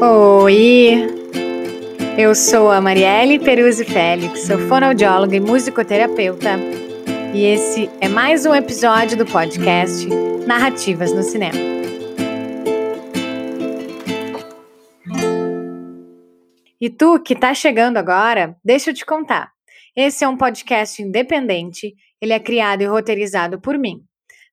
Oi! 0.00 1.06
Eu 2.18 2.34
sou 2.34 2.72
a 2.72 2.80
Marielle 2.80 3.38
Peruzzi 3.38 3.84
Félix, 3.84 4.40
sou 4.40 4.58
fonoaudióloga 4.58 5.36
e 5.36 5.40
musicoterapeuta, 5.40 6.58
e 7.32 7.44
esse 7.44 7.88
é 8.00 8.08
mais 8.08 8.44
um 8.44 8.52
episódio 8.52 9.16
do 9.16 9.24
podcast 9.24 10.04
Narrativas 10.46 11.12
no 11.12 11.22
Cinema. 11.22 11.58
E 16.80 16.90
tu 16.90 17.20
que 17.20 17.36
tá 17.36 17.54
chegando 17.54 17.98
agora, 17.98 18.56
deixa 18.64 18.90
eu 18.90 18.94
te 18.94 19.06
contar. 19.06 19.52
Esse 19.94 20.24
é 20.24 20.28
um 20.28 20.36
podcast 20.36 21.00
independente, 21.02 21.94
ele 22.20 22.32
é 22.32 22.40
criado 22.40 22.82
e 22.82 22.86
roteirizado 22.86 23.60
por 23.60 23.78
mim. 23.78 24.07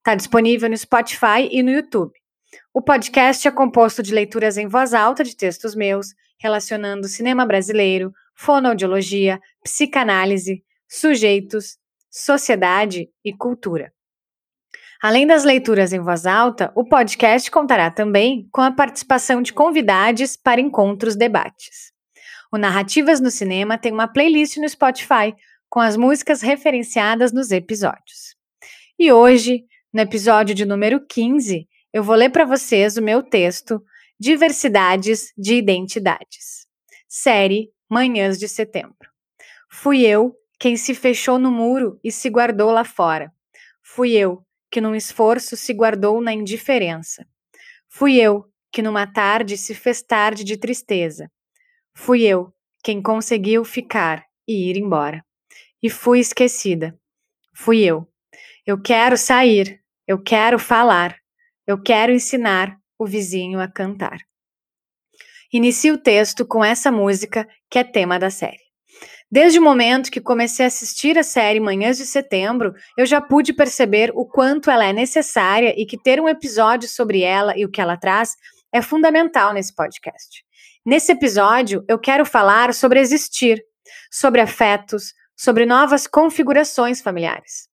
Está 0.05 0.13
disponível 0.13 0.69
no 0.69 0.77
Spotify 0.77 1.49
e 1.49 1.63
no 1.63 1.71
YouTube. 1.71 2.13
O 2.71 2.79
podcast 2.79 3.47
é 3.47 3.49
composto 3.49 4.03
de 4.03 4.13
leituras 4.13 4.55
em 4.55 4.67
voz 4.67 4.93
alta 4.93 5.23
de 5.23 5.35
textos 5.35 5.73
meus, 5.73 6.09
relacionando 6.39 7.07
cinema 7.07 7.43
brasileiro, 7.43 8.13
fonoaudiologia, 8.35 9.41
psicanálise, 9.63 10.63
sujeitos, 10.87 11.79
sociedade 12.11 13.09
e 13.25 13.33
cultura. 13.33 13.91
Além 15.01 15.25
das 15.25 15.43
leituras 15.43 15.91
em 15.91 15.99
voz 15.99 16.27
alta, 16.27 16.71
o 16.75 16.87
podcast 16.87 17.49
contará 17.49 17.89
também 17.89 18.47
com 18.51 18.61
a 18.61 18.71
participação 18.71 19.41
de 19.41 19.53
convidados 19.53 20.37
para 20.37 20.61
encontros 20.61 21.15
debates. 21.15 21.91
O 22.53 22.59
Narrativas 22.59 23.19
no 23.19 23.31
Cinema 23.31 23.75
tem 23.75 23.91
uma 23.91 24.07
playlist 24.07 24.57
no 24.57 24.69
Spotify 24.69 25.33
com 25.67 25.79
as 25.79 25.97
músicas 25.97 26.43
referenciadas 26.43 27.31
nos 27.31 27.49
episódios. 27.49 28.35
E 28.99 29.11
hoje, 29.11 29.65
no 29.95 30.01
episódio 30.01 30.53
de 30.53 30.65
número 30.65 30.99
15, 31.07 31.69
eu 31.93 32.03
vou 32.03 32.17
ler 32.17 32.29
para 32.29 32.43
vocês 32.43 32.97
o 32.97 33.01
meu 33.01 33.23
texto 33.23 33.81
Diversidades 34.19 35.31
de 35.37 35.55
Identidades. 35.55 36.67
Série 37.07 37.71
Manhãs 37.89 38.37
de 38.37 38.49
Setembro. 38.49 39.09
Fui 39.71 40.01
eu 40.01 40.35
quem 40.59 40.75
se 40.75 40.93
fechou 40.93 41.39
no 41.39 41.49
muro 41.49 41.97
e 42.03 42.11
se 42.11 42.29
guardou 42.29 42.71
lá 42.71 42.83
fora. 42.83 43.31
Fui 43.81 44.11
eu 44.11 44.45
que 44.69 44.81
num 44.81 44.93
esforço 44.93 45.55
se 45.55 45.71
guardou 45.71 46.19
na 46.19 46.33
indiferença. 46.33 47.25
Fui 47.87 48.17
eu 48.19 48.43
que 48.73 48.81
numa 48.81 49.07
tarde 49.07 49.55
se 49.55 49.73
fez 49.73 50.01
tarde 50.01 50.43
de 50.43 50.57
tristeza. 50.57 51.31
Fui 51.93 52.23
eu 52.23 52.53
quem 52.83 53.01
conseguiu 53.01 53.63
ficar 53.63 54.25
e 54.45 54.69
ir 54.69 54.75
embora. 54.75 55.23
E 55.81 55.89
fui 55.89 56.19
esquecida. 56.19 56.99
Fui 57.53 57.81
eu. 57.81 58.05
Eu 58.65 58.81
quero 58.81 59.15
sair, 59.15 59.84
eu 60.07 60.21
quero 60.21 60.59
falar, 60.59 61.15
eu 61.65 61.81
quero 61.81 62.11
ensinar 62.11 62.77
o 62.97 63.05
vizinho 63.05 63.59
a 63.59 63.67
cantar. 63.67 64.19
Inicio 65.51 65.95
o 65.95 65.97
texto 65.97 66.45
com 66.45 66.63
essa 66.63 66.91
música 66.91 67.47
que 67.69 67.79
é 67.79 67.83
tema 67.83 68.19
da 68.19 68.29
série. 68.29 68.65
Desde 69.31 69.57
o 69.57 69.61
momento 69.61 70.11
que 70.11 70.21
comecei 70.21 70.65
a 70.65 70.67
assistir 70.67 71.17
a 71.17 71.23
série 71.23 71.59
Manhãs 71.59 71.97
de 71.97 72.05
Setembro, 72.05 72.73
eu 72.97 73.05
já 73.05 73.19
pude 73.19 73.53
perceber 73.53 74.11
o 74.13 74.25
quanto 74.25 74.69
ela 74.69 74.85
é 74.85 74.93
necessária 74.93 75.73
e 75.75 75.85
que 75.85 75.97
ter 76.01 76.21
um 76.21 76.29
episódio 76.29 76.87
sobre 76.87 77.21
ela 77.21 77.57
e 77.57 77.65
o 77.65 77.69
que 77.69 77.81
ela 77.81 77.97
traz 77.97 78.35
é 78.71 78.81
fundamental 78.81 79.53
nesse 79.53 79.73
podcast. 79.73 80.45
Nesse 80.85 81.11
episódio, 81.11 81.83
eu 81.87 81.97
quero 81.97 82.25
falar 82.25 82.73
sobre 82.73 82.99
existir, 82.99 83.63
sobre 84.11 84.39
afetos, 84.39 85.13
sobre 85.35 85.65
novas 85.65 86.05
configurações 86.05 87.01
familiares, 87.01 87.67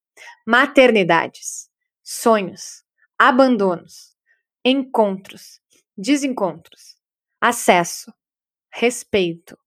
maternidades, 0.46 1.68
sonhos, 2.02 2.82
abandonos, 3.18 4.16
encontros, 4.64 5.60
desencontros, 5.96 6.96
acesso, 7.40 8.12
respeito, 8.72 9.58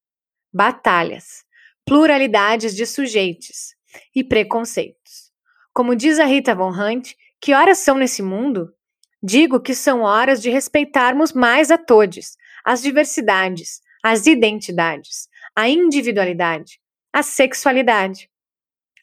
batalhas, 0.54 1.46
pluralidades 1.86 2.76
de 2.76 2.86
sujeitos 2.86 3.76
e 4.14 4.24
preconceitos. 4.24 5.32
Como 5.74 5.96
diz 5.96 6.20
a 6.20 6.26
Rita 6.26 6.56
Von 6.56 6.72
Hunt, 6.72 7.14
que 7.40 7.54
horas 7.54 7.80
são 7.80 7.98
nesse 7.98 8.22
mundo? 8.22 8.74
Digo 9.22 9.60
que 9.60 9.76
são 9.76 10.02
horas 10.02 10.42
de 10.42 10.50
respeitarmos 10.50 11.34
mais 11.34 11.72
a 11.72 11.78
todos, 11.78 12.38
as 12.64 12.82
diversidades, 12.82 13.82
as 14.04 14.28
identidades, 14.28 15.28
a 15.56 15.68
individualidade, 15.70 16.80
a 17.12 17.24
sexualidade, 17.24 18.30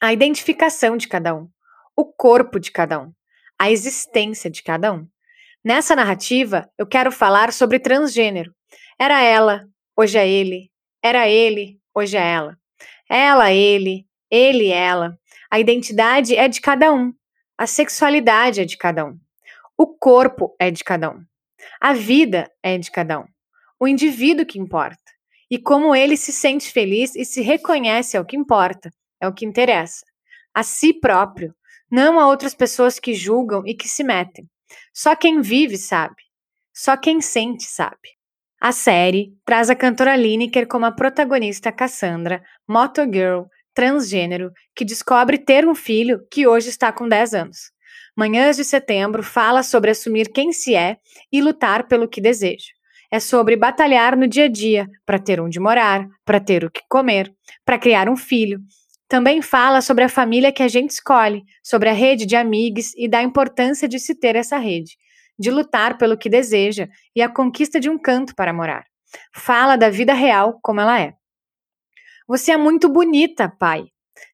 a 0.00 0.12
identificação 0.12 0.96
de 0.96 1.08
cada 1.08 1.34
um, 1.34 1.48
o 1.96 2.04
corpo 2.04 2.58
de 2.58 2.70
cada 2.70 3.00
um, 3.00 3.12
a 3.58 3.70
existência 3.70 4.50
de 4.50 4.62
cada 4.62 4.92
um. 4.92 5.06
Nessa 5.64 5.94
narrativa, 5.94 6.68
eu 6.76 6.86
quero 6.86 7.12
falar 7.12 7.52
sobre 7.52 7.78
transgênero. 7.78 8.52
Era 8.98 9.22
ela, 9.22 9.68
hoje 9.96 10.18
é 10.18 10.28
ele. 10.28 10.70
Era 11.02 11.28
ele, 11.28 11.80
hoje 11.94 12.16
é 12.16 12.32
ela. 12.32 12.56
Ela, 13.08 13.52
ele, 13.52 14.06
ele, 14.30 14.68
ela. 14.68 15.18
A 15.50 15.60
identidade 15.60 16.36
é 16.36 16.48
de 16.48 16.60
cada 16.60 16.92
um. 16.92 17.12
A 17.58 17.66
sexualidade 17.66 18.60
é 18.60 18.64
de 18.64 18.76
cada 18.76 19.04
um. 19.04 19.18
O 19.76 19.86
corpo 19.86 20.54
é 20.58 20.70
de 20.70 20.82
cada 20.82 21.10
um. 21.10 21.24
A 21.80 21.92
vida 21.92 22.50
é 22.62 22.78
de 22.78 22.90
cada 22.90 23.20
um. 23.20 23.26
O 23.78 23.86
indivíduo 23.86 24.46
que 24.46 24.58
importa. 24.58 24.98
E 25.50 25.58
como 25.58 25.94
ele 25.94 26.16
se 26.16 26.32
sente 26.32 26.72
feliz 26.72 27.14
e 27.14 27.24
se 27.24 27.42
reconhece 27.42 28.16
é 28.16 28.20
o 28.20 28.24
que 28.24 28.36
importa, 28.36 28.90
é 29.20 29.28
o 29.28 29.34
que 29.34 29.44
interessa. 29.44 30.04
A 30.54 30.62
si 30.62 30.94
próprio, 30.94 31.54
não 31.92 32.18
a 32.18 32.26
outras 32.26 32.54
pessoas 32.54 32.98
que 32.98 33.12
julgam 33.12 33.62
e 33.66 33.74
que 33.74 33.86
se 33.86 34.02
metem. 34.02 34.46
Só 34.94 35.14
quem 35.14 35.42
vive 35.42 35.76
sabe. 35.76 36.16
Só 36.74 36.96
quem 36.96 37.20
sente 37.20 37.64
sabe. 37.64 38.16
A 38.58 38.72
série 38.72 39.34
traz 39.44 39.68
a 39.68 39.74
cantora 39.74 40.16
Lineker 40.16 40.66
como 40.66 40.86
a 40.86 40.92
protagonista 40.92 41.70
Cassandra, 41.70 42.42
motogirl, 42.66 43.42
transgênero, 43.74 44.50
que 44.74 44.86
descobre 44.86 45.36
ter 45.36 45.68
um 45.68 45.74
filho 45.74 46.26
que 46.30 46.46
hoje 46.46 46.70
está 46.70 46.90
com 46.90 47.06
10 47.06 47.34
anos. 47.34 47.58
Manhãs 48.16 48.56
de 48.56 48.64
Setembro 48.64 49.22
fala 49.22 49.62
sobre 49.62 49.90
assumir 49.90 50.30
quem 50.32 50.50
se 50.50 50.74
é 50.74 50.96
e 51.30 51.42
lutar 51.42 51.88
pelo 51.88 52.08
que 52.08 52.20
deseja. 52.20 52.68
É 53.10 53.20
sobre 53.20 53.54
batalhar 53.54 54.16
no 54.16 54.26
dia 54.26 54.44
a 54.44 54.48
dia 54.48 54.88
para 55.04 55.18
ter 55.18 55.40
onde 55.40 55.60
morar, 55.60 56.06
para 56.24 56.40
ter 56.40 56.64
o 56.64 56.70
que 56.70 56.80
comer, 56.88 57.30
para 57.66 57.78
criar 57.78 58.08
um 58.08 58.16
filho, 58.16 58.60
também 59.12 59.42
fala 59.42 59.82
sobre 59.82 60.04
a 60.04 60.08
família 60.08 60.50
que 60.50 60.62
a 60.62 60.68
gente 60.68 60.92
escolhe, 60.92 61.44
sobre 61.62 61.90
a 61.90 61.92
rede 61.92 62.24
de 62.24 62.34
amigos 62.34 62.94
e 62.96 63.06
da 63.06 63.22
importância 63.22 63.86
de 63.86 63.98
se 63.98 64.14
ter 64.14 64.36
essa 64.36 64.56
rede, 64.56 64.96
de 65.38 65.50
lutar 65.50 65.98
pelo 65.98 66.16
que 66.16 66.30
deseja 66.30 66.88
e 67.14 67.20
a 67.20 67.28
conquista 67.28 67.78
de 67.78 67.90
um 67.90 67.98
canto 67.98 68.34
para 68.34 68.54
morar. 68.54 68.86
Fala 69.34 69.76
da 69.76 69.90
vida 69.90 70.14
real 70.14 70.58
como 70.62 70.80
ela 70.80 70.98
é. 70.98 71.12
Você 72.26 72.52
é 72.52 72.56
muito 72.56 72.88
bonita, 72.88 73.50
pai, 73.50 73.84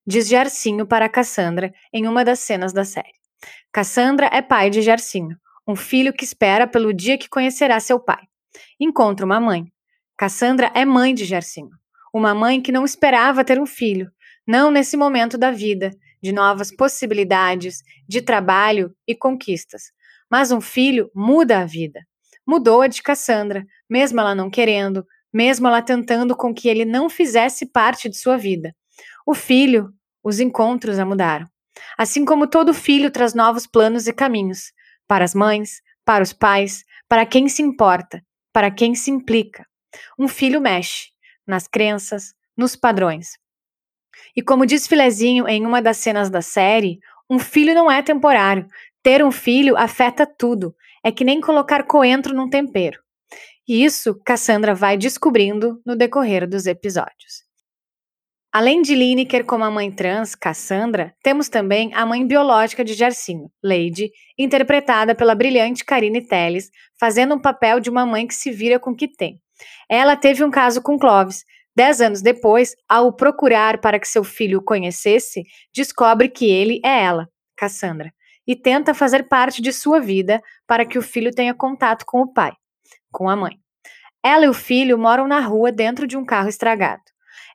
diz 0.06 0.28
Jarcinho 0.28 0.87
para 0.87 1.09
Cassandra 1.09 1.75
em 1.93 2.06
uma 2.06 2.25
das 2.25 2.38
cenas 2.38 2.72
da 2.72 2.84
série. 2.84 3.19
Cassandra 3.72 4.31
é 4.33 4.41
pai 4.41 4.71
de 4.71 4.81
Jarcinho, 4.81 5.37
um 5.67 5.75
filho 5.75 6.12
que 6.12 6.22
espera 6.22 6.69
pelo 6.69 6.94
dia 6.94 7.19
que 7.19 7.28
conhecerá 7.28 7.81
seu 7.81 7.99
pai. 7.99 8.22
Encontra 8.78 9.27
uma 9.27 9.41
mãe. 9.41 9.65
Cassandra 10.17 10.71
é 10.72 10.84
mãe 10.84 11.15
de 11.15 11.25
Jarcinho, 11.25 11.72
uma 12.15 12.33
mãe 12.33 12.62
que 12.62 12.71
não 12.71 12.84
esperava 12.84 13.44
ter 13.44 13.61
um 13.61 13.67
filho, 13.67 14.09
não 14.48 14.70
nesse 14.70 14.97
momento 14.97 15.36
da 15.36 15.50
vida, 15.50 15.91
de 16.22 16.32
novas 16.32 16.75
possibilidades, 16.75 17.82
de 18.09 18.22
trabalho 18.22 18.94
e 19.06 19.14
conquistas. 19.14 19.92
Mas 20.31 20.50
um 20.50 20.60
filho 20.60 21.10
muda 21.14 21.60
a 21.60 21.66
vida. 21.66 22.00
Mudou 22.47 22.81
a 22.81 22.87
de 22.87 23.03
Cassandra, 23.03 23.66
mesmo 23.88 24.19
ela 24.19 24.34
não 24.34 24.48
querendo, 24.48 25.06
mesmo 25.31 25.69
ela 25.69 25.82
tentando 25.82 26.34
com 26.34 26.54
que 26.54 26.66
ele 26.66 26.87
não 26.87 27.10
fizesse 27.10 27.66
parte 27.66 28.08
de 28.08 28.16
sua 28.16 28.38
vida. 28.38 28.75
O 29.26 29.34
filho, 29.34 29.92
os 30.25 30.41
encontros 30.41 30.98
a 30.98 31.04
mudaram. 31.04 31.47
Assim 31.98 32.25
como 32.25 32.48
todo 32.48 32.72
filho 32.72 33.10
traz 33.10 33.34
novos 33.34 33.66
planos 33.66 34.06
e 34.06 34.14
caminhos 34.14 34.73
para 35.06 35.26
as 35.26 35.34
mães, 35.34 35.82
para 36.06 36.25
os 36.25 36.32
pais, 36.32 36.84
para 37.06 37.26
quem 37.26 37.50
se 37.50 37.61
importa, 37.61 38.23
para 38.50 38.70
quem 38.70 38.94
se 38.94 39.11
implica. 39.11 39.67
Um 40.19 40.26
filho 40.26 40.58
mexe 40.58 41.08
nas 41.46 41.69
crenças, 41.69 42.32
nos 42.56 42.75
padrões. 42.75 43.32
E 44.37 44.43
como 44.43 44.67
diz 44.67 44.87
Filezinho 44.87 45.49
em 45.49 45.65
uma 45.67 45.82
das 45.82 45.97
cenas 45.97 46.31
da 46.31 46.43
série, 46.43 46.99
um 47.29 47.38
filho 47.38 47.75
não 47.75 47.91
é 47.91 48.03
temporário. 48.03 48.67
Ter 49.03 49.25
um 49.25 49.31
filho 49.31 49.76
afeta 49.76 50.26
tudo. 50.26 50.75
É 51.05 51.12
que 51.12 51.25
nem 51.25 51.41
colocar 51.41 51.85
coentro 51.85 52.35
num 52.35 52.49
tempero. 52.49 53.00
E 53.67 53.85
isso 53.85 54.19
Cassandra 54.25 54.75
vai 54.75 54.97
descobrindo 54.97 55.81
no 55.85 55.94
decorrer 55.94 56.49
dos 56.49 56.67
episódios. 56.67 57.47
Além 58.50 58.81
de 58.81 58.94
Lineker 58.94 59.44
como 59.44 59.62
a 59.62 59.70
mãe 59.70 59.93
trans, 59.93 60.35
Cassandra, 60.35 61.14
temos 61.23 61.50
também 61.50 61.93
a 61.93 62.06
mãe 62.06 62.26
biológica 62.26 62.82
de 62.82 62.94
Jarcinho, 62.94 63.50
Lady, 63.62 64.11
interpretada 64.38 65.14
pela 65.14 65.35
brilhante 65.35 65.85
Karine 65.85 66.26
Telles, 66.26 66.71
fazendo 66.99 67.35
um 67.35 67.38
papel 67.38 67.79
de 67.79 67.91
uma 67.91 68.06
mãe 68.06 68.26
que 68.26 68.35
se 68.35 68.50
vira 68.50 68.81
com 68.81 68.93
o 68.93 68.97
que 68.97 69.06
tem. 69.06 69.38
Ela 69.87 70.17
teve 70.17 70.43
um 70.43 70.50
caso 70.50 70.81
com 70.81 70.99
Clovis, 70.99 71.44
Dez 71.78 72.00
anos 72.00 72.20
depois, 72.20 72.75
ao 72.88 73.12
procurar 73.12 73.80
para 73.80 74.00
que 74.00 74.08
seu 74.08 74.25
filho 74.25 74.58
o 74.58 74.64
conhecesse, 74.64 75.44
descobre 75.72 76.28
que 76.28 76.50
ele 76.50 76.80
é 76.84 77.04
ela, 77.04 77.28
Cassandra. 77.56 78.12
e 78.44 78.56
tenta 78.56 78.92
fazer 78.92 79.28
parte 79.28 79.62
de 79.62 79.72
sua 79.72 80.00
vida 80.00 80.42
para 80.66 80.84
que 80.84 80.98
o 80.98 81.02
filho 81.02 81.30
tenha 81.30 81.54
contato 81.54 82.04
com 82.04 82.22
o 82.22 82.32
pai, 82.32 82.50
com 83.12 83.28
a 83.28 83.36
mãe. 83.36 83.52
Ela 84.25 84.46
e 84.46 84.48
o 84.48 84.52
filho 84.52 84.98
moram 84.98 85.28
na 85.28 85.38
rua 85.38 85.70
dentro 85.70 86.04
de 86.04 86.16
um 86.16 86.25
carro 86.25 86.48
estragado. 86.48 87.02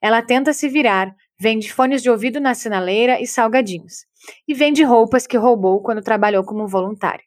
Ela 0.01 0.21
tenta 0.21 0.53
se 0.53 0.69
virar, 0.69 1.13
vende 1.37 1.73
fones 1.73 2.01
de 2.01 2.09
ouvido 2.09 2.39
na 2.39 2.53
sinaleira 2.53 3.19
e 3.19 3.27
salgadinhos, 3.27 4.05
e 4.47 4.53
vende 4.53 4.83
roupas 4.83 5.27
que 5.27 5.35
roubou 5.35 5.81
quando 5.81 6.01
trabalhou 6.01 6.45
como 6.45 6.65
voluntária. 6.65 7.25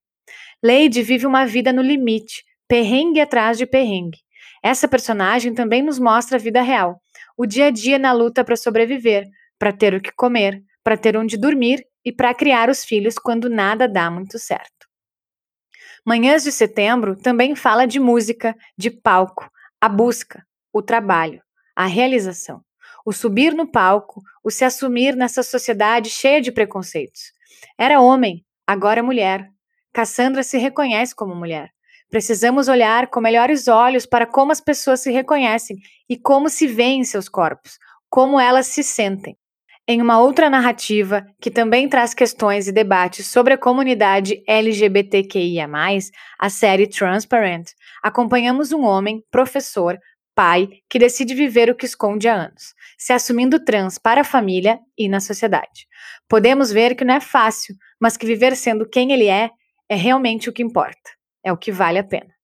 Lady 0.64 1.02
vive 1.02 1.26
uma 1.26 1.44
vida 1.44 1.74
no 1.74 1.82
limite, 1.82 2.42
perrengue 2.66 3.20
atrás 3.20 3.58
de 3.58 3.66
perrengue. 3.66 4.24
Essa 4.66 4.88
personagem 4.88 5.54
também 5.54 5.80
nos 5.80 5.96
mostra 5.96 6.38
a 6.38 6.40
vida 6.40 6.60
real, 6.60 7.00
o 7.38 7.46
dia 7.46 7.66
a 7.66 7.70
dia 7.70 8.00
na 8.00 8.10
luta 8.10 8.42
para 8.42 8.56
sobreviver, 8.56 9.24
para 9.56 9.72
ter 9.72 9.94
o 9.94 10.00
que 10.00 10.10
comer, 10.10 10.60
para 10.82 10.96
ter 10.96 11.16
onde 11.16 11.36
dormir 11.36 11.86
e 12.04 12.10
para 12.10 12.34
criar 12.34 12.68
os 12.68 12.84
filhos 12.84 13.14
quando 13.16 13.48
nada 13.48 13.86
dá 13.86 14.10
muito 14.10 14.40
certo. 14.40 14.88
Manhãs 16.04 16.42
de 16.42 16.50
Setembro 16.50 17.14
também 17.14 17.54
fala 17.54 17.86
de 17.86 18.00
música, 18.00 18.56
de 18.76 18.90
palco, 18.90 19.48
a 19.80 19.88
busca, 19.88 20.44
o 20.72 20.82
trabalho, 20.82 21.40
a 21.76 21.86
realização, 21.86 22.60
o 23.04 23.12
subir 23.12 23.54
no 23.54 23.70
palco, 23.70 24.20
o 24.42 24.50
se 24.50 24.64
assumir 24.64 25.14
nessa 25.14 25.44
sociedade 25.44 26.10
cheia 26.10 26.40
de 26.40 26.50
preconceitos. 26.50 27.30
Era 27.78 28.00
homem, 28.00 28.44
agora 28.66 28.98
é 28.98 29.02
mulher. 29.02 29.48
Cassandra 29.92 30.42
se 30.42 30.58
reconhece 30.58 31.14
como 31.14 31.36
mulher. 31.36 31.75
Precisamos 32.08 32.68
olhar 32.68 33.08
com 33.08 33.20
melhores 33.20 33.66
olhos 33.66 34.06
para 34.06 34.26
como 34.26 34.52
as 34.52 34.60
pessoas 34.60 35.00
se 35.00 35.10
reconhecem 35.10 35.76
e 36.08 36.16
como 36.16 36.48
se 36.48 36.66
veem 36.66 37.00
em 37.00 37.04
seus 37.04 37.28
corpos, 37.28 37.78
como 38.08 38.38
elas 38.38 38.68
se 38.68 38.82
sentem. 38.82 39.36
Em 39.88 40.00
uma 40.00 40.20
outra 40.20 40.48
narrativa, 40.48 41.24
que 41.40 41.50
também 41.50 41.88
traz 41.88 42.14
questões 42.14 42.66
e 42.66 42.72
debates 42.72 43.26
sobre 43.26 43.54
a 43.54 43.58
comunidade 43.58 44.42
LGBTQIA, 44.46 45.68
a 46.38 46.50
série 46.50 46.88
Transparent, 46.88 47.70
acompanhamos 48.02 48.72
um 48.72 48.82
homem, 48.82 49.22
professor, 49.30 49.98
pai, 50.34 50.68
que 50.88 50.98
decide 50.98 51.34
viver 51.34 51.70
o 51.70 51.74
que 51.74 51.86
esconde 51.86 52.28
há 52.28 52.34
anos, 52.34 52.74
se 52.98 53.12
assumindo 53.12 53.64
trans 53.64 53.96
para 53.98 54.20
a 54.20 54.24
família 54.24 54.78
e 54.98 55.08
na 55.08 55.20
sociedade. 55.20 55.86
Podemos 56.28 56.70
ver 56.70 56.94
que 56.94 57.04
não 57.04 57.14
é 57.14 57.20
fácil, 57.20 57.74
mas 58.00 58.16
que 58.16 58.26
viver 58.26 58.56
sendo 58.56 58.88
quem 58.88 59.12
ele 59.12 59.28
é 59.28 59.50
é 59.88 59.94
realmente 59.94 60.48
o 60.48 60.52
que 60.52 60.62
importa 60.62 61.15
é 61.46 61.52
o 61.52 61.56
que 61.56 61.70
vale 61.70 61.96
a 61.96 62.04
pena. 62.04 62.34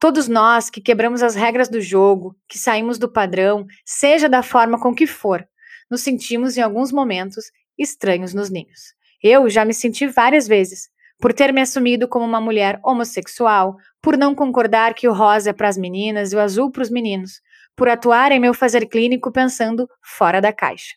Todos 0.00 0.26
nós 0.26 0.70
que 0.70 0.80
quebramos 0.80 1.22
as 1.22 1.34
regras 1.34 1.68
do 1.68 1.82
jogo, 1.82 2.34
que 2.48 2.58
saímos 2.58 2.98
do 2.98 3.12
padrão, 3.12 3.66
seja 3.84 4.26
da 4.26 4.42
forma 4.42 4.80
com 4.80 4.94
que 4.94 5.06
for, 5.06 5.46
nos 5.90 6.00
sentimos 6.00 6.56
em 6.56 6.62
alguns 6.62 6.90
momentos 6.90 7.44
estranhos 7.78 8.32
nos 8.32 8.48
ninhos. 8.48 8.94
Eu 9.22 9.50
já 9.50 9.66
me 9.66 9.74
senti 9.74 10.06
várias 10.06 10.48
vezes, 10.48 10.88
por 11.20 11.34
ter 11.34 11.52
me 11.52 11.60
assumido 11.60 12.08
como 12.08 12.24
uma 12.24 12.40
mulher 12.40 12.80
homossexual, 12.82 13.76
por 14.00 14.16
não 14.16 14.34
concordar 14.34 14.94
que 14.94 15.06
o 15.06 15.12
rosa 15.12 15.50
é 15.50 15.52
para 15.52 15.68
as 15.68 15.76
meninas 15.76 16.32
e 16.32 16.36
o 16.36 16.40
azul 16.40 16.72
para 16.72 16.82
os 16.82 16.90
meninos, 16.90 17.42
por 17.76 17.86
atuar 17.86 18.32
em 18.32 18.40
meu 18.40 18.54
fazer 18.54 18.86
clínico 18.86 19.30
pensando 19.30 19.86
fora 20.02 20.40
da 20.40 20.54
caixa. 20.54 20.94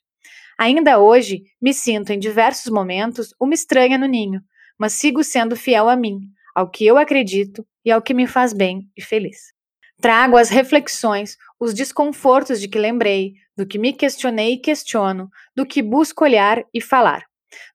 Ainda 0.57 0.99
hoje, 0.99 1.43
me 1.61 1.73
sinto 1.73 2.11
em 2.11 2.17
diversos 2.17 2.71
momentos 2.71 3.35
uma 3.39 3.53
estranha 3.53 3.97
no 3.97 4.07
ninho, 4.07 4.41
mas 4.79 4.93
sigo 4.93 5.21
sendo 5.21 5.55
fiel 5.55 5.89
a 5.89 5.97
mim, 5.97 6.21
ao 6.55 6.69
que 6.69 6.85
eu 6.85 6.97
acredito 6.97 7.67
e 7.83 7.91
ao 7.91 8.01
que 8.01 8.13
me 8.13 8.25
faz 8.25 8.53
bem 8.53 8.89
e 8.95 9.01
feliz. 9.01 9.53
Trago 10.01 10.37
as 10.37 10.49
reflexões, 10.49 11.37
os 11.59 11.73
desconfortos 11.73 12.59
de 12.59 12.67
que 12.67 12.79
lembrei, 12.79 13.33
do 13.55 13.65
que 13.65 13.77
me 13.77 13.93
questionei 13.93 14.53
e 14.53 14.59
questiono, 14.59 15.29
do 15.55 15.65
que 15.65 15.81
busco 15.81 16.23
olhar 16.23 16.63
e 16.73 16.81
falar, 16.81 17.25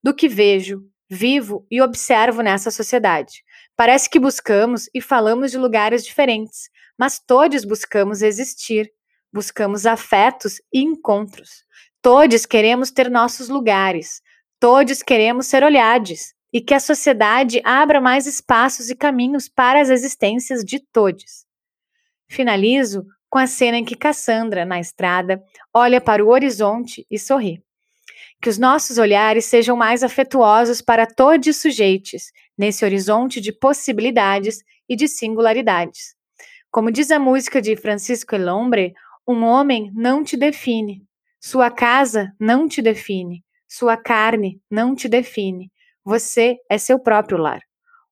do 0.02 0.14
que 0.14 0.28
vejo, 0.28 0.82
vivo 1.08 1.66
e 1.70 1.80
observo 1.80 2.42
nessa 2.42 2.70
sociedade. 2.70 3.42
Parece 3.76 4.08
que 4.08 4.18
buscamos 4.18 4.88
e 4.94 5.00
falamos 5.00 5.50
de 5.50 5.58
lugares 5.58 6.04
diferentes, 6.04 6.68
mas 6.98 7.18
todos 7.18 7.64
buscamos 7.64 8.22
existir, 8.22 8.90
buscamos 9.32 9.86
afetos 9.86 10.60
e 10.72 10.80
encontros. 10.80 11.64
Todos 12.02 12.46
queremos 12.46 12.90
ter 12.90 13.10
nossos 13.10 13.48
lugares, 13.48 14.20
todos 14.58 15.02
queremos 15.02 15.46
ser 15.46 15.64
olhados, 15.64 16.34
e 16.52 16.60
que 16.60 16.74
a 16.74 16.80
sociedade 16.80 17.60
abra 17.64 18.00
mais 18.00 18.26
espaços 18.26 18.90
e 18.90 18.96
caminhos 18.96 19.48
para 19.48 19.80
as 19.80 19.88
existências 19.88 20.64
de 20.64 20.80
todos. 20.80 21.46
Finalizo 22.28 23.06
com 23.28 23.38
a 23.38 23.46
cena 23.46 23.78
em 23.78 23.84
que 23.84 23.94
Cassandra, 23.94 24.64
na 24.64 24.80
estrada, 24.80 25.42
olha 25.72 26.00
para 26.00 26.24
o 26.24 26.28
horizonte 26.28 27.06
e 27.08 27.18
sorri. 27.18 27.62
Que 28.42 28.48
os 28.48 28.58
nossos 28.58 28.98
olhares 28.98 29.44
sejam 29.44 29.76
mais 29.76 30.02
afetuosos 30.02 30.80
para 30.80 31.06
todos 31.06 31.46
os 31.46 31.56
sujeitos, 31.58 32.32
nesse 32.58 32.84
horizonte 32.84 33.40
de 33.40 33.52
possibilidades 33.52 34.62
e 34.88 34.96
de 34.96 35.06
singularidades. 35.06 36.14
Como 36.70 36.90
diz 36.90 37.10
a 37.10 37.18
música 37.18 37.62
de 37.62 37.76
Francisco 37.76 38.34
Elombre, 38.34 38.94
um 39.26 39.44
homem 39.44 39.92
não 39.94 40.24
te 40.24 40.36
define, 40.36 41.04
sua 41.40 41.70
casa 41.70 42.32
não 42.38 42.68
te 42.68 42.82
define, 42.82 43.44
sua 43.68 43.96
carne 43.96 44.60
não 44.70 44.94
te 44.94 45.08
define, 45.08 45.70
você 46.10 46.58
é 46.68 46.76
seu 46.76 46.98
próprio 46.98 47.38
lar. 47.38 47.60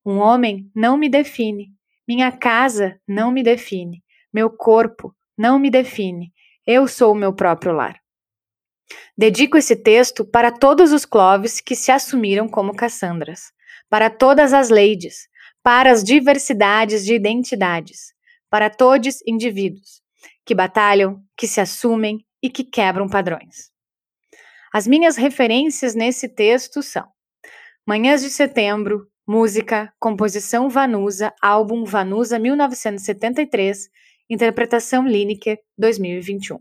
Um 0.07 0.19
homem 0.19 0.71
não 0.73 0.97
me 0.97 1.09
define. 1.09 1.67
Minha 2.07 2.31
casa 2.31 2.97
não 3.09 3.33
me 3.33 3.43
define. 3.43 4.05
Meu 4.33 4.49
corpo 4.49 5.13
não 5.37 5.59
me 5.59 5.69
define. 5.69 6.33
Eu 6.65 6.87
sou 6.87 7.11
o 7.11 7.17
meu 7.17 7.35
próprio 7.35 7.73
lar. 7.73 7.99
Dedico 9.17 9.57
esse 9.57 9.75
texto 9.75 10.25
para 10.25 10.53
todos 10.53 10.93
os 10.93 11.05
Cloves 11.05 11.61
que 11.61 11.75
se 11.75 11.91
assumiram 11.91 12.49
como 12.49 12.73
Cassandras, 12.73 13.51
para 13.91 14.09
todas 14.09 14.53
as 14.53 14.71
ladies, 14.71 15.29
para 15.61 15.91
as 15.91 16.05
diversidades 16.05 17.05
de 17.05 17.15
identidades, 17.15 18.15
para 18.49 18.71
todos 18.71 19.19
indivíduos 19.27 20.01
que 20.47 20.55
batalham, 20.55 21.21
que 21.37 21.49
se 21.49 21.61
assumem 21.61 22.25
e 22.41 22.49
que 22.49 22.63
quebram 22.63 23.09
padrões. 23.09 23.73
As 24.73 24.87
minhas 24.87 25.17
referências 25.17 25.97
nesse 25.97 26.29
texto 26.29 26.81
são 26.81 27.09
Manhãs 27.89 28.21
de 28.21 28.29
Setembro, 28.29 29.09
música, 29.27 29.91
composição 29.99 30.69
Vanusa, 30.69 31.33
álbum 31.41 31.87
Vanusa 31.87 32.39
1973, 32.39 33.89
interpretação 34.29 35.09
Lineker 35.09 35.59
2021. 35.79 36.59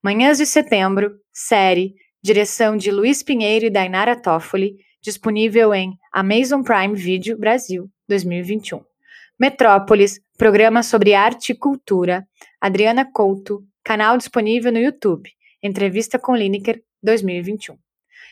Manhãs 0.00 0.38
de 0.38 0.46
Setembro, 0.46 1.18
série, 1.32 1.96
direção 2.22 2.76
de 2.76 2.92
Luiz 2.92 3.24
Pinheiro 3.24 3.66
e 3.66 3.70
Dainara 3.70 4.14
Toffoli, 4.14 4.76
disponível 5.02 5.74
em 5.74 5.98
Amazon 6.12 6.62
Prime 6.62 6.94
Video 6.94 7.36
Brasil 7.36 7.90
2021. 8.08 8.84
Metrópolis, 9.36 10.20
programa 10.38 10.84
sobre 10.84 11.12
arte 11.12 11.50
e 11.50 11.56
cultura, 11.56 12.24
Adriana 12.60 13.04
Couto, 13.04 13.64
canal 13.82 14.16
disponível 14.16 14.70
no 14.70 14.78
YouTube, 14.78 15.28
entrevista 15.60 16.20
com 16.20 16.36
Lineker 16.36 16.80
2021. 17.02 17.76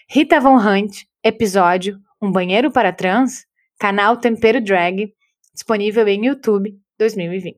Rita 0.09 0.39
Von 0.39 0.59
Hunt, 0.59 1.07
episódio 1.25 2.01
um 2.21 2.31
banheiro 2.31 2.71
para 2.71 2.93
trans? 2.93 3.47
Canal 3.79 4.19
Tempero 4.19 4.61
Drag, 4.61 5.15
disponível 5.55 6.07
em 6.07 6.27
YouTube 6.27 6.79
2020. 6.99 7.57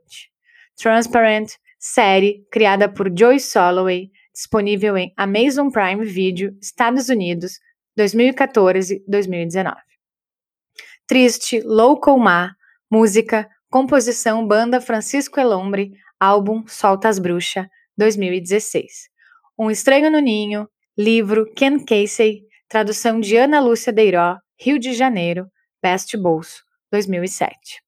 Transparent, 0.76 1.50
série 1.78 2.46
criada 2.50 2.88
por 2.88 3.10
Joyce 3.16 3.50
Soloway, 3.50 4.10
disponível 4.32 4.96
em 4.96 5.12
Amazon 5.16 5.68
Prime 5.68 6.04
Video, 6.04 6.56
Estados 6.60 7.08
Unidos, 7.08 7.58
2014-2019. 7.98 9.74
Triste, 11.06 11.60
Local 11.60 12.16
Ma, 12.18 12.54
música, 12.88 13.48
composição 13.68 14.46
Banda 14.46 14.80
Francisco 14.80 15.40
Elombre, 15.40 15.92
álbum 16.20 16.64
Solta 16.68 17.08
as 17.08 17.18
Bruxa, 17.18 17.68
2016. 17.98 19.10
Um 19.58 19.70
Estranho 19.70 20.10
no 20.10 20.20
Ninho, 20.20 20.68
livro 20.96 21.50
Ken 21.54 21.84
Casey, 21.84 22.42
tradução 22.68 23.20
de 23.20 23.36
Ana 23.36 23.60
Lúcia 23.60 23.92
Deiró, 23.92 24.38
Rio 24.60 24.78
de 24.78 24.92
Janeiro, 24.92 25.46
Best 25.82 26.16
Bolso, 26.16 26.62
2007. 26.90 27.82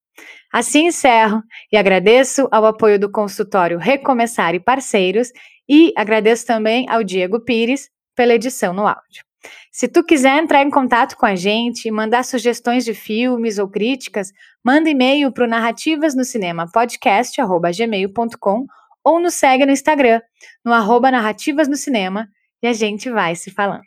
Assim 0.53 0.87
encerro 0.87 1.43
e 1.73 1.77
agradeço 1.77 2.49
ao 2.51 2.65
apoio 2.65 2.99
do 2.99 3.11
consultório 3.11 3.79
Recomeçar 3.79 4.55
e 4.55 4.61
parceiros 4.61 5.31
e 5.69 5.93
agradeço 5.97 6.47
também 6.47 6.89
ao 6.89 7.03
Diego 7.03 7.41
Pires 7.41 7.91
pela 8.15 8.35
edição 8.35 8.73
no 8.73 8.87
áudio. 8.87 9.25
Se 9.71 9.89
tu 9.89 10.05
quiser 10.05 10.43
entrar 10.43 10.63
em 10.63 10.71
contato 10.71 11.17
com 11.17 11.27
a 11.27 11.35
gente 11.35 11.87
e 11.87 11.91
mandar 11.91 12.25
sugestões 12.25 12.85
de 12.85 12.95
filmes 12.95 13.59
ou 13.59 13.69
críticas, 13.69 14.33
manda 14.65 14.89
e-mail 14.89 15.33
para 15.33 15.45
o 15.45 15.49
narrativas 15.49 16.15
no 16.15 16.25
cinema 16.25 16.67
podcast@gmail.com 16.73 18.67
ou 19.05 19.21
nos 19.21 19.35
segue 19.35 19.67
no 19.67 19.73
Instagram, 19.73 20.23
no 20.65 20.73
arroba 20.73 21.11
narrativas 21.11 21.69
no 21.69 21.77
cinema, 21.77 22.27
e 22.63 22.67
a 22.67 22.73
gente 22.73 23.11
vai 23.11 23.35
se 23.35 23.51
falando. 23.51 23.85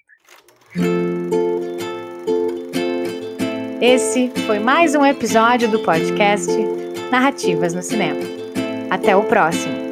Esse 3.81 4.31
foi 4.47 4.57
mais 4.57 4.95
um 4.95 5.05
episódio 5.05 5.69
do 5.69 5.79
podcast 5.79 6.51
Narrativas 7.11 7.75
no 7.75 7.83
Cinema. 7.83 8.21
Até 8.89 9.15
o 9.15 9.23
próximo! 9.23 9.86